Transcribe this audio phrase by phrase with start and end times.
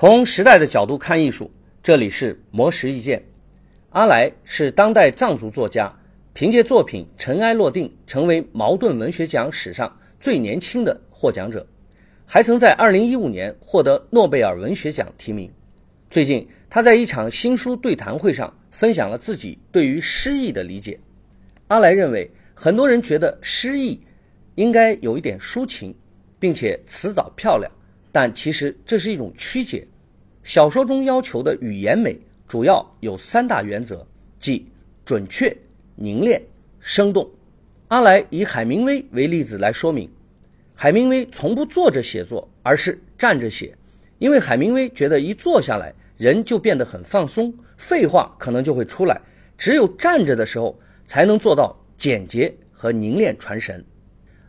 [0.00, 1.50] 从时代的角度看艺术，
[1.82, 3.22] 这里是魔石意见。
[3.90, 5.94] 阿来是当代藏族作家，
[6.32, 11.66] 凭借作品《尘埃落定》成为茅盾文学奖史上最年轻的获奖者，
[12.24, 15.52] 还曾在2015年获得诺贝尔文学奖提名。
[16.08, 20.98] 最近，他在一场新书对谈会上分享了自己对于诗意的理解。
[21.66, 24.00] 阿来认为，很多人觉得诗意
[24.54, 25.94] 应该有一点抒情，
[26.38, 27.70] 并且词藻漂亮。
[28.12, 29.86] 但其实这是一种曲解。
[30.42, 32.18] 小说中要求的语言美
[32.48, 34.06] 主要有三大原则，
[34.38, 34.66] 即
[35.04, 35.54] 准确、
[35.94, 36.42] 凝练、
[36.80, 37.30] 生动。
[37.88, 40.10] 阿来以海明威为例子来说明，
[40.74, 43.76] 海明威从不坐着写作，而是站着写，
[44.18, 49.20] 因为海明威觉得一坐下来，人就变得很放松，废话可能就会出来。
[49.58, 53.84] 只有站着的时候，才能做到简洁和凝练传神。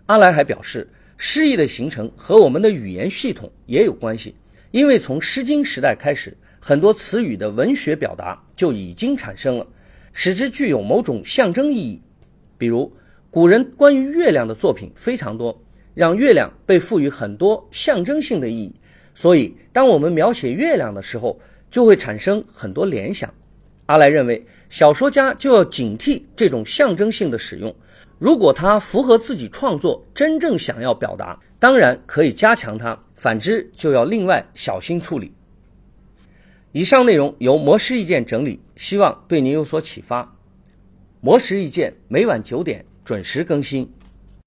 [0.05, 0.89] 阿来还表示。
[1.23, 4.33] 诗意的形成和我们的语言系统也有关系，
[4.71, 9.67] 因为从《诗经》时代开始，很多词语的文学表达就已经产生了，
[10.13, 12.01] 使之具有某种象征意义。
[12.57, 12.91] 比如，
[13.29, 15.55] 古人关于月亮的作品非常多，
[15.93, 18.73] 让月亮被赋予很多象征性的意义。
[19.13, 23.31] 所以，当我们描写月亮的时候，就会产生很多联想。
[23.85, 27.71] 阿来认为，小说家就要警惕这种象征性的使用。
[28.21, 35.33] 如果它符合自己创作真正想要表达，当然可以加强它；反之，就要另外小心处理。
[36.71, 40.37] 以上内容由魔石意见整理，希望对您有所启发。
[41.19, 43.91] 魔石意见每晚九点准时更新。